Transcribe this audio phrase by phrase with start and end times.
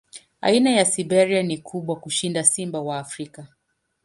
[0.41, 3.47] Aina ya Siberia ni kubwa kushinda simba wa Afrika.